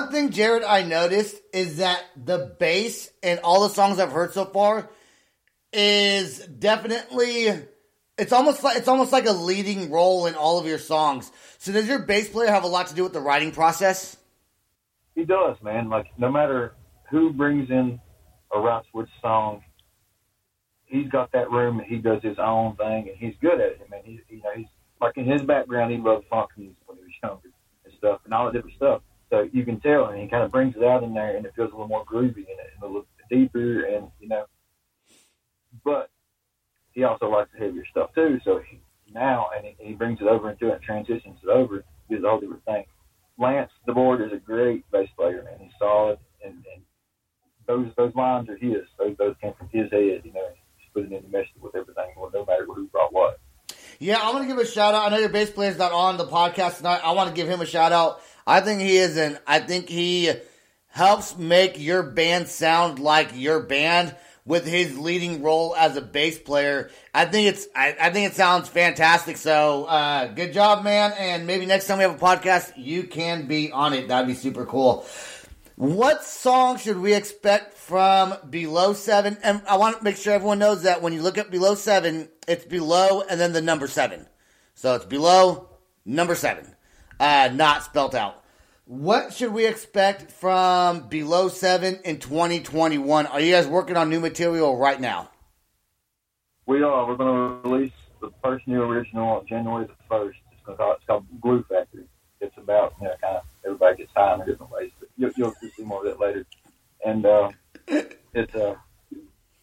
[0.00, 4.32] One thing, Jarrod, I noticed is that the bass in all the songs I've heard
[4.32, 4.88] so far
[5.74, 7.48] is definitely
[8.16, 11.30] it's almost like it's almost like a leading role in all of your songs.
[11.58, 14.16] So does your bass player have a lot to do with the writing process?
[15.14, 15.90] He does, man.
[15.90, 16.72] Like no matter
[17.10, 18.00] who brings in
[18.54, 19.62] a Route Switch song,
[20.86, 23.80] he's got that room and he does his own thing and he's good at it.
[23.86, 24.66] I mean, he's you know he's
[24.98, 27.50] like in his background, he loved funk music when he was younger
[27.84, 29.02] and stuff and all the different stuff.
[29.30, 31.52] So you can tell, and he kind of brings it out in there, and it
[31.54, 34.44] feels a little more groovy and, and a little deeper, and you know.
[35.84, 36.10] But
[36.92, 38.40] he also likes the heavier stuff too.
[38.44, 38.80] So he,
[39.14, 42.40] now, and he, he brings it over into it, transitions it over, does a whole
[42.40, 42.84] different thing.
[43.38, 45.58] Lance DeBoard is a great bass player, man.
[45.60, 46.82] He's solid, and, and
[47.66, 48.82] those those lines are his.
[48.98, 50.48] Those those came from his head, you know.
[50.80, 53.38] Just put it in the mesh with everything, well, no matter who brought what.
[53.98, 55.06] Yeah, I'm gonna give a shout out.
[55.06, 57.00] I know your bass player's not on the podcast tonight.
[57.04, 58.22] I want to give him a shout out.
[58.50, 59.38] I think he is an.
[59.46, 60.32] I think he
[60.88, 66.36] helps make your band sound like your band with his leading role as a bass
[66.36, 66.90] player.
[67.14, 67.68] I think it's.
[67.76, 69.36] I, I think it sounds fantastic.
[69.36, 71.12] So, uh, good job, man.
[71.16, 74.08] And maybe next time we have a podcast, you can be on it.
[74.08, 75.06] That'd be super cool.
[75.76, 79.38] What song should we expect from Below Seven?
[79.44, 82.28] And I want to make sure everyone knows that when you look at Below Seven,
[82.48, 84.26] it's below and then the number seven.
[84.74, 85.68] So it's below
[86.04, 86.74] number seven,
[87.20, 88.39] uh, not spelt out.
[88.90, 93.26] What should we expect from Below Seven in 2021?
[93.26, 95.30] Are you guys working on new material right now?
[96.66, 97.06] We are.
[97.06, 100.40] We're going to release the first new original on January the first.
[100.50, 102.02] It's going to call, it's called Glue Factory.
[102.40, 105.54] It's about you know kind of everybody gets high in different ways, but you'll, you'll
[105.76, 106.44] see more of that later.
[107.06, 107.50] And uh,
[108.34, 108.74] it's uh,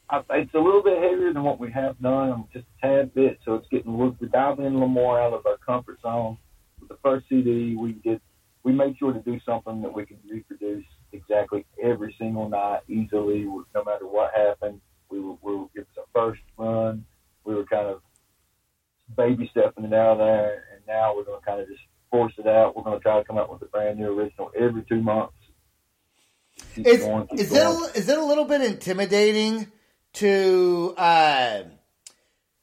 [0.09, 3.39] I, it's a little bit heavier than what we have done, just a tad bit.
[3.43, 6.37] So it's getting we're diving in a little more out of our comfort zone.
[6.79, 8.21] With the first CD, we did
[8.67, 13.45] we made sure to do something that we could reproduce exactly every single night easily,
[13.45, 14.81] no matter what happened.
[15.09, 17.05] We were, we were it was our first run.
[17.45, 18.01] We were kind of
[19.15, 21.79] baby stepping it out of there, and now we're going to kind of just
[22.11, 22.75] force it out.
[22.75, 25.37] We're going to try to come up with a brand new original every two months.
[26.75, 29.71] Keep Is, going, is, it a, is it a little bit intimidating
[30.15, 31.61] to uh,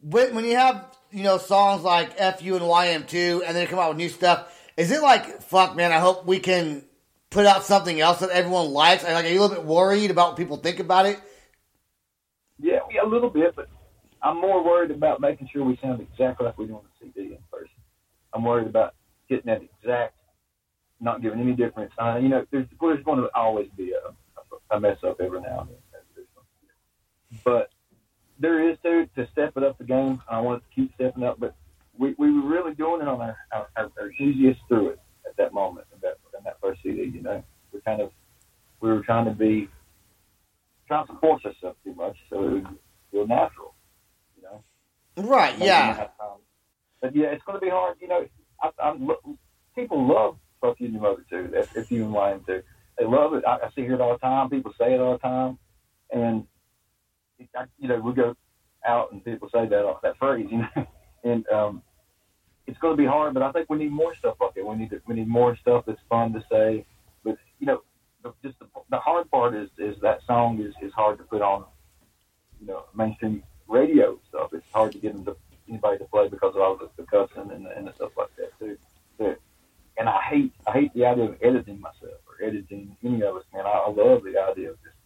[0.02, 3.88] when, when you have you know songs like FU and YM2 and then come out
[3.88, 4.50] with new stuff?
[4.76, 5.92] Is it like fuck, man?
[5.92, 6.84] I hope we can
[7.30, 9.04] put out something else that everyone likes.
[9.04, 11.20] Like, are you a little bit worried about what people think about it?
[12.58, 13.68] Yeah, yeah, a little bit, but
[14.22, 17.32] I'm more worried about making sure we sound exactly like we do on the CD
[17.32, 17.74] in person.
[18.32, 18.94] I'm worried about
[19.28, 20.16] getting that exact,
[21.00, 21.92] not giving any difference.
[21.98, 25.60] Uh, you know, there's, there's going to always be a, a mess up every now
[25.60, 25.78] and then.
[27.44, 27.70] But
[28.38, 30.22] there is to to step it up the game.
[30.28, 31.54] I want to keep stepping up, but
[31.98, 35.36] we, we were really doing it on our, our, our, our easiest through it at
[35.36, 37.04] that moment in that in that first CD.
[37.04, 38.10] You know, we kind of
[38.80, 39.68] we were trying to be
[40.86, 42.66] trying to force ourselves too much, so it would
[43.10, 43.74] feel natural.
[44.36, 44.64] You know.
[45.28, 45.56] Right?
[45.58, 46.08] Yeah.
[46.20, 46.38] Um,
[47.00, 47.96] But yeah, it's going to be hard.
[48.00, 48.26] You know,
[48.62, 49.38] I, I'm, lo-
[49.74, 51.50] people love Fuck You Mother too.
[51.52, 52.62] If, if you and Lion too,
[52.98, 53.44] they love it.
[53.46, 54.50] I, I see it all the time.
[54.50, 55.58] People say it all the time,
[56.12, 56.46] and
[57.56, 58.34] I, you know, we go
[58.86, 60.46] out and people say that that phrase.
[60.50, 60.86] You know,
[61.24, 61.82] and um,
[62.66, 63.34] it's going to be hard.
[63.34, 64.66] But I think we need more stuff like it.
[64.66, 66.84] We need to, we need more stuff that's fun to say.
[67.24, 67.82] But you know,
[68.22, 71.42] the, just the, the hard part is is that song is is hard to put
[71.42, 71.64] on.
[72.60, 74.52] You know, mainstream radio stuff.
[74.52, 75.36] It's hard to get them to
[75.68, 78.56] anybody to play because of all the, the cussing and, and the stuff like that
[78.58, 78.76] too.
[79.18, 79.40] But,
[79.96, 83.44] and I hate I hate the idea of editing myself or editing any of us.
[83.52, 84.96] Man, I, I love the idea of just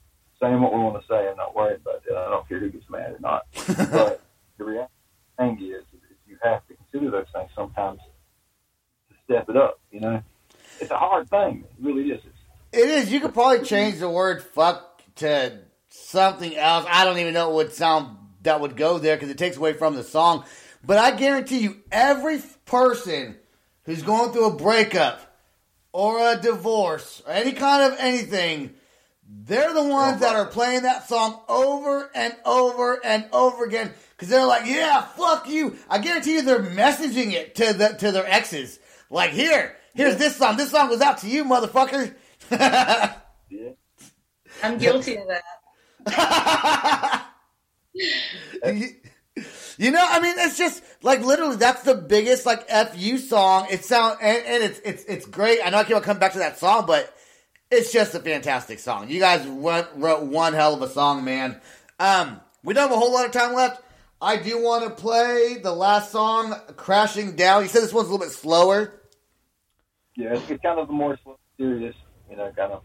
[0.41, 1.29] saying what we want to say.
[1.29, 2.17] I'm not worried about that.
[2.17, 3.47] I don't care who gets mad or not.
[3.91, 4.23] but
[4.57, 4.93] the reality
[5.39, 5.85] thing is
[6.43, 8.01] you have to consider those things sometimes
[9.09, 9.81] to step it up.
[9.91, 10.23] You know,
[10.81, 11.65] it's a hard thing.
[11.65, 12.21] It really is.
[12.25, 12.37] It's,
[12.73, 13.13] It is.
[13.13, 15.59] You could probably change the word "fuck" to
[15.89, 16.87] something else.
[16.89, 19.73] I don't even know what would sound that would go there because it takes away
[19.73, 20.45] from the song.
[20.85, 23.37] But I guarantee you, every person
[23.85, 25.21] who's going through a breakup
[25.93, 28.75] or a divorce or any kind of anything,
[29.29, 34.29] they're the ones that are playing that song over and over and over again because
[34.29, 38.27] they're like, "Yeah, fuck you." I guarantee you, they're messaging it to the to their
[38.27, 38.79] exes.
[39.11, 40.57] Like, here, here's this song.
[40.57, 42.15] This song was out to you, motherfucker.
[42.51, 43.17] yeah.
[44.63, 45.43] I'm guilty of that.
[48.65, 48.89] you,
[49.77, 53.67] you know, I mean, it's just like literally that's the biggest like fu song.
[53.71, 55.61] It sound and, and it's it's it's great.
[55.65, 57.15] I know I keep on coming back to that song, but
[57.71, 59.09] it's just a fantastic song.
[59.09, 61.61] You guys wrote, wrote one hell of a song, man.
[61.99, 63.83] Um, we don't have a whole lot of time left.
[64.21, 68.13] I do want to play the last song, "Crashing Down." You said this one's a
[68.13, 68.93] little bit slower.
[70.17, 71.17] Yeah, it's, it's kind of more
[71.57, 71.95] serious
[72.29, 72.83] You know, kind of.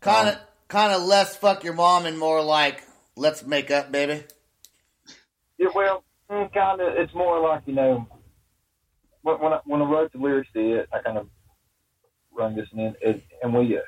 [0.00, 0.38] Kind of,
[0.68, 2.82] kind of less fuck your mom and more like
[3.16, 4.24] let's make up, baby.
[5.56, 6.94] Yeah, well, kind of.
[6.98, 8.06] It's more like you know,
[9.22, 11.28] when when I, when I wrote the lyrics to it, I kind of
[12.36, 13.80] rung this in, it, and we uh,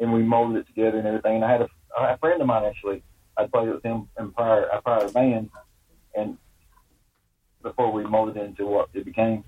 [0.00, 1.36] and we molded it together and everything.
[1.36, 1.68] And I had a,
[1.98, 3.02] I a friend of mine actually.
[3.36, 5.50] I played with him in prior, I prior band,
[6.16, 6.36] and
[7.62, 9.44] before we molded it into what it became,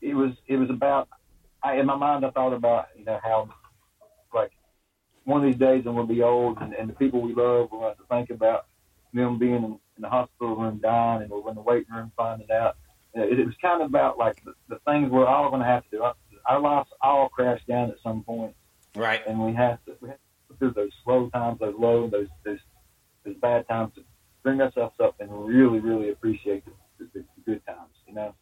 [0.00, 1.08] it was it was about.
[1.62, 3.48] I in my mind, I thought about you know how
[4.34, 4.52] like
[5.24, 7.82] one of these days when we'll be old and, and the people we love, we'll
[7.82, 8.66] have to think about
[9.12, 12.50] them being in, in the hospital room dying and we're in the waiting room finding
[12.50, 12.76] out.
[13.14, 15.84] It, it was kind of about like the, the things we're all going to have
[15.84, 16.02] to do.
[16.02, 16.14] Our,
[16.48, 18.54] our lives all crash down at some point,
[18.96, 19.20] Right.
[19.26, 22.26] and we have to we have to go through those slow times, those low, those
[22.44, 22.58] those
[23.24, 24.02] those bad times to
[24.42, 27.92] bring ourselves up and really, really appreciate the, the, the good times.
[28.06, 28.34] You know.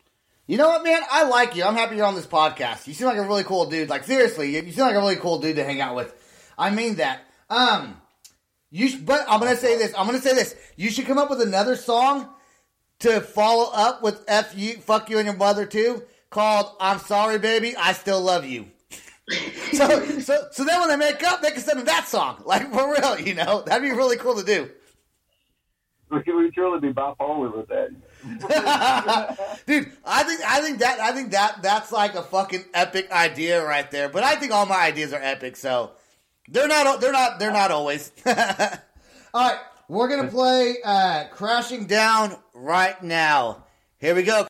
[0.46, 1.02] You know what, man?
[1.10, 1.64] I like you.
[1.64, 2.86] I'm happy you're on this podcast.
[2.86, 3.88] You seem like a really cool dude.
[3.88, 6.14] Like seriously, you you seem like a really cool dude to hang out with.
[6.56, 7.22] I mean that.
[7.50, 8.00] Um,
[8.70, 8.88] you.
[8.88, 9.92] Sh- but I'm gonna say this.
[9.98, 10.54] I'm gonna say this.
[10.76, 12.28] You should come up with another song
[13.00, 17.38] to follow up with "f you, fuck you and your mother" too, called "I'm sorry,
[17.38, 18.66] baby, I still love you."
[19.72, 22.42] so, so, so then when they make up, they can send them that song.
[22.44, 24.70] Like for real, you know, that'd be really cool to do.
[26.10, 27.90] We could truly be bipolar with that.
[29.66, 33.64] Dude, I think I think that I think that that's like a fucking epic idea
[33.64, 34.08] right there.
[34.08, 35.92] But I think all my ideas are epic, so
[36.48, 38.12] they're not they're not they're not always.
[38.26, 38.34] all
[39.34, 39.58] right,
[39.88, 43.64] we're gonna play uh, "Crashing Down" right now.
[43.98, 44.46] Here we go.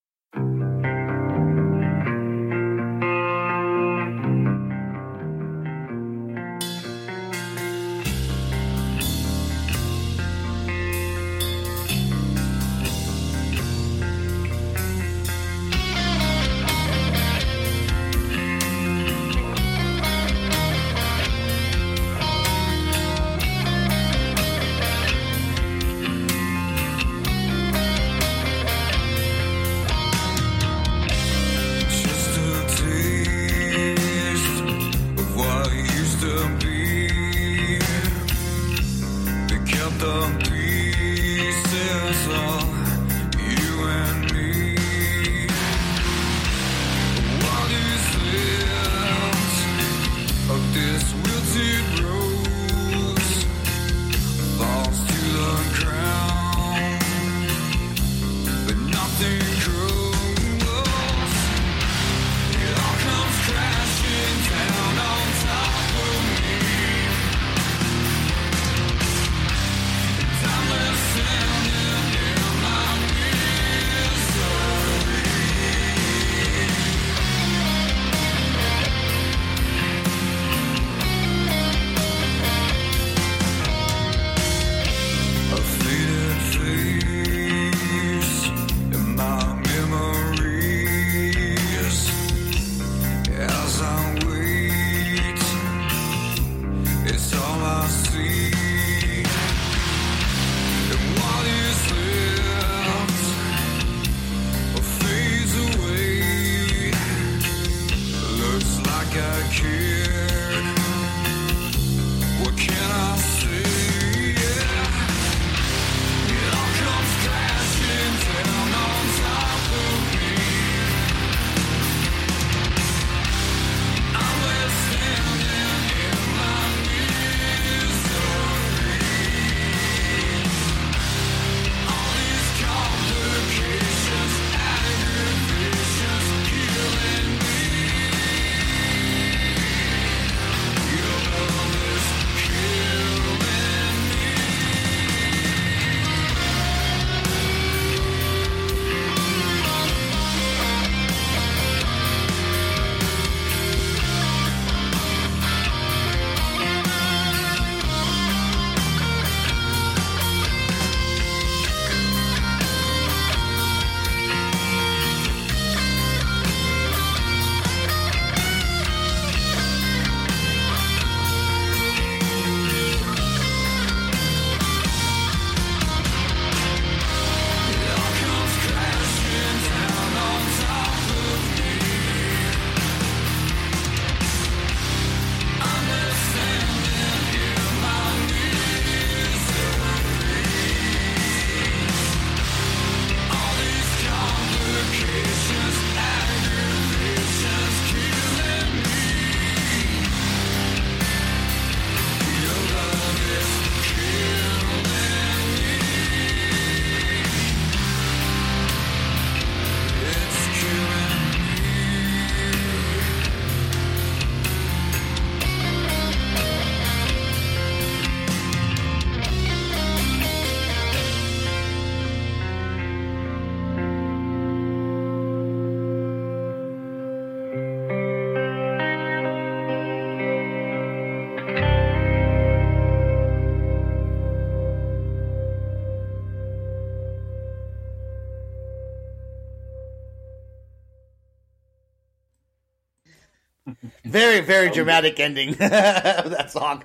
[244.17, 246.83] Very, very dramatic ending of that song.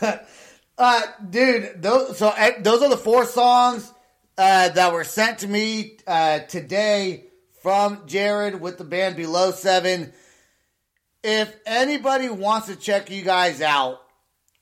[0.78, 3.92] uh, dude, those, so uh, those are the four songs
[4.36, 7.26] uh, that were sent to me uh, today
[7.62, 10.12] from Jarrod with the band Below Seven.
[11.22, 14.00] If anybody wants to check you guys out,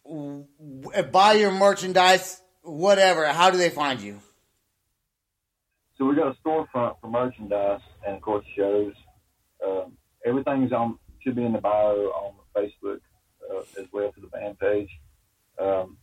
[0.05, 0.45] w-
[1.11, 4.21] buy your merchandise, whatever, how do they find you?
[5.97, 8.93] So we got a storefront for merchandise and of course shows.
[9.67, 9.97] Um,
[10.27, 13.01] everything's on should be in the bio on Facebook
[13.51, 14.91] uh, as well to the band page.
[15.59, 15.97] Um,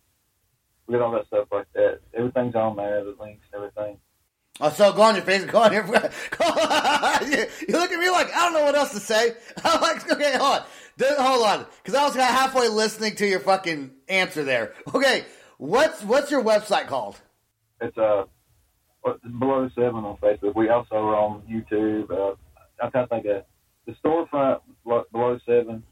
[0.88, 2.00] we got all that stuff like that.
[2.14, 3.98] Everything's on there, the links and everything.
[4.62, 5.84] Oh, so go on your Facebook, go on your.
[7.20, 9.34] You, look at me like I don't know what else to say.
[9.64, 10.64] I'm like, okay, hold on,
[11.18, 14.74] hold on, because I was kind of halfway listening to your fucking answer there.
[14.94, 15.26] Okay,
[15.58, 17.20] what's what's your website called?
[17.82, 18.24] It's uh
[19.40, 20.56] below seven on Facebook.
[20.56, 22.10] We also are on YouTube.
[22.10, 22.36] Uh,
[22.82, 23.44] I'm trying to think of
[23.86, 25.84] the storefront below, seven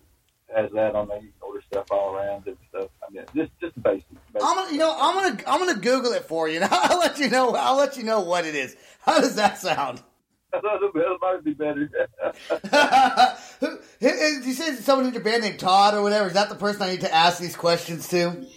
[0.56, 1.18] has that on there.
[1.18, 2.90] You can order stuff all around and stuff.
[3.08, 4.06] I mean, just just the basic.
[4.34, 7.20] basic I'm gonna, you know, I'm gonna I'm gonna Google it for you, I'll let
[7.20, 7.54] you know.
[7.56, 8.76] I'll let you know what it is.
[9.02, 10.02] How does that sound?
[10.54, 11.90] That might be better.
[13.60, 16.28] Who- you said someone in your band named Todd or whatever.
[16.28, 18.48] Is that the person I need to ask these questions to?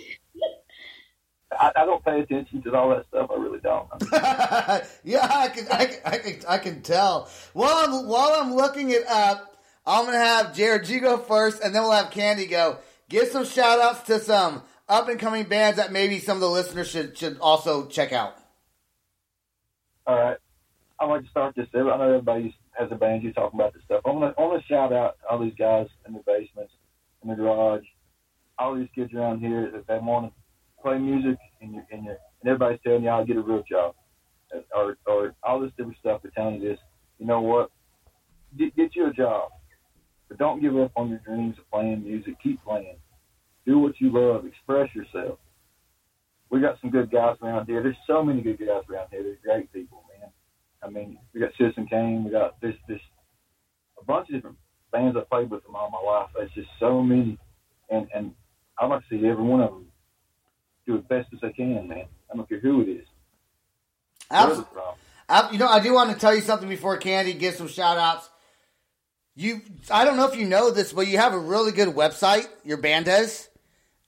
[1.53, 3.31] I, I don't pay attention to all that stuff.
[3.31, 3.89] I really don't.
[5.05, 7.29] yeah, I can, I can, I can, I can tell.
[7.53, 9.50] While I'm while I'm looking it up,
[9.91, 12.79] I'm gonna have Jarrod G go first, and then we'll have Kandy go.
[13.09, 16.49] Give some shout outs to some up and coming bands that maybe some of the
[16.49, 18.37] listeners should should also check out.
[20.07, 20.37] All right.
[20.99, 21.67] I'd like to start this.
[21.75, 23.23] I know everybody has a band.
[23.23, 24.03] You're talking about this stuff.
[24.05, 26.73] I want to, I want to shout out all these guys in the basements,
[27.23, 27.85] in the garage,
[28.59, 32.11] all these kids around here that they want to play music, and you and you
[32.11, 33.95] and everybody's telling to get a real job,
[34.75, 36.21] or or all this different stuff.
[36.23, 36.79] They're telling you this.
[37.19, 37.71] You know what?
[38.59, 39.51] Get, get you a job,
[40.31, 42.37] but don't give up on your dreams of playing music.
[42.41, 42.97] Keep playing.
[43.67, 44.47] Do what you love.
[44.47, 45.39] Express yourself.
[46.51, 47.83] We got some good guys around here.
[47.83, 49.25] There's so many good guys around here.
[49.25, 50.31] They're great people, man.
[50.83, 52.25] I mean, we got Citizen Kane.
[52.25, 53.01] We got this, this,
[54.01, 54.57] a bunch of different
[54.93, 56.31] bands I played with them all my life.
[56.39, 57.39] It's just so many,
[57.91, 58.33] and and
[58.79, 59.87] I'd like to see every one of them
[60.87, 62.07] do as best as they can, man.
[62.33, 63.07] I don't care who it is.
[64.29, 64.95] Where Abs- they're from.
[65.29, 67.99] I, you know, I do want to tell you something before Kandy gives some shout
[67.99, 68.30] outs.
[69.35, 72.47] You, I don't know if you know this, but you have a really good website,
[72.65, 73.49] your band does.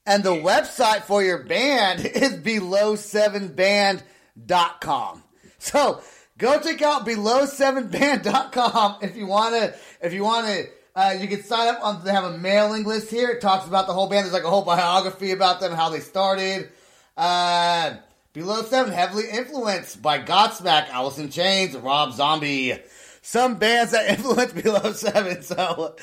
[0.04, 5.22] And the website for your band is below7band.com.
[5.58, 6.02] So
[6.38, 10.64] go check out below7band.com if you want to, if you want to,
[10.94, 13.30] uh, you can sign up on, they have a mailing list here.
[13.30, 14.24] It talks about the whole band.
[14.24, 16.68] There's like a whole biography about them, how they started.
[17.16, 17.94] Uh,
[18.34, 22.78] Below Seven, heavily influenced by Godsmack, Alice in Chains, Rob Zombie.
[23.22, 25.42] Some bands that influence Below Seven.
[25.42, 25.96] So,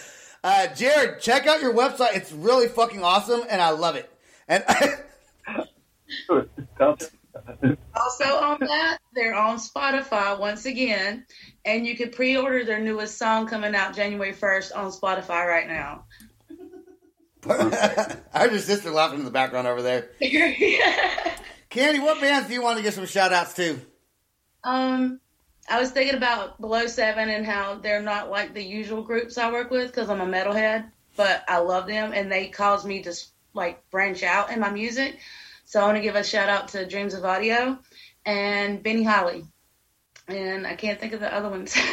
[0.43, 2.15] uh, Jarrod, check out your website.
[2.15, 4.11] It's really fucking awesome, and I love it.
[4.47, 4.63] And
[7.95, 11.26] Also on that, they're on Spotify once again,
[11.65, 16.05] and you can pre-order their newest song coming out January 1st on Spotify right now.
[17.47, 20.09] I heard your sister laughing in the background over there.
[20.22, 23.80] Kandy, what bands do you want to give some shout outs to?
[24.63, 25.20] um,
[25.70, 29.51] I was thinking about Below Seven and how they're not like the usual groups I
[29.51, 33.13] work with because I'm a metalhead, but I love them and they cause me to
[33.53, 35.20] like branch out in my music.
[35.65, 37.78] So I want to give a shout out to Dreams of Audio
[38.26, 39.45] and Benny Holly,
[40.28, 41.78] and I can't think of the other ones.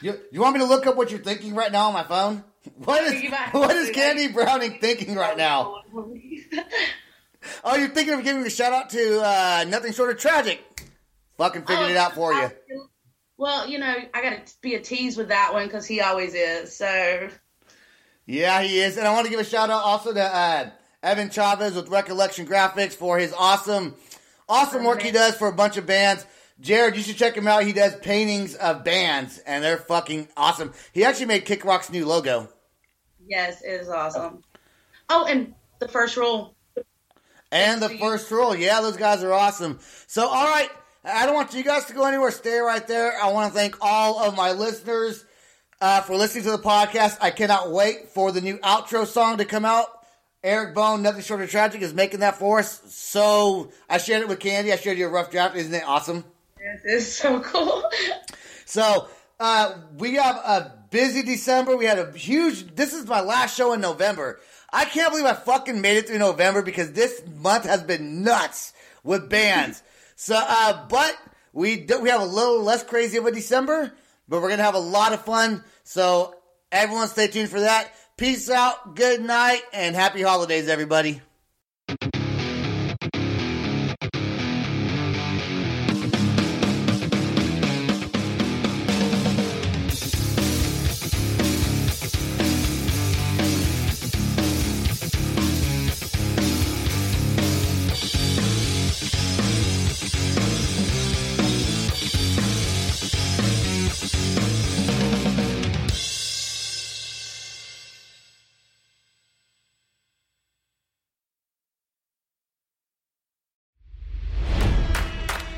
[0.00, 2.44] You, you want me to look up what you're thinking right now on my phone?
[2.78, 5.82] What is what is Kandy Browning thinking right now?
[7.62, 10.65] Oh, you're thinking of giving a shout out to uh, Nothing Short of Tragic.
[11.38, 12.50] Fucking figured it out for you.
[13.38, 16.34] Well, you know, I got to be a tease with that one because he always
[16.34, 16.74] is.
[16.74, 17.28] So,
[18.24, 18.96] Yeah, he is.
[18.96, 20.70] And I want to give a shout out also to uh,
[21.02, 23.94] Evan Chavez with Recollection Graphics for his awesome,
[24.48, 26.24] awesome work he does for a bunch of bands.
[26.62, 27.64] Jarrod, you should check him out.
[27.64, 30.72] He does paintings of bands, and they're fucking awesome.
[30.94, 32.48] He actually made Kik Rocks' new logo.
[33.28, 34.42] yes, it is awesome.
[35.10, 36.56] Oh, and the first rule.
[37.52, 38.56] And the first rule.
[38.56, 39.78] Yeah, those guys are awesome.
[40.06, 40.70] So, all right.
[41.06, 42.30] I don't want you guys to go anywhere.
[42.32, 43.12] Stay right there.
[43.22, 45.24] I want to thank all of my listeners
[45.80, 47.18] uh, for listening to the podcast.
[47.20, 49.86] I cannot wait for the new outro song to come out.
[50.42, 52.82] Eric Bone, Nothing Short of Tragic, is making that for us.
[52.92, 54.72] So, I shared it with Kandy.
[54.72, 55.56] I shared you a rough draft.
[55.56, 56.24] Isn't it awesome?
[56.84, 57.84] This is so cool.
[58.68, 61.76] So uh, we have a busy December.
[61.76, 62.74] We had a huge.
[62.74, 64.40] This is my last show in November.
[64.72, 68.72] I can't believe I fucking made it through November because this month has been nuts
[69.04, 69.84] with bands.
[70.16, 71.16] So, uh, but
[71.52, 73.92] we do, we have a little less crazy of a December,
[74.28, 75.62] but we're gonna have a lot of fun.
[75.84, 76.34] So
[76.72, 77.90] everyone stay tuned for that.
[78.16, 81.20] Peace out, good night, and happy holidays, everybody.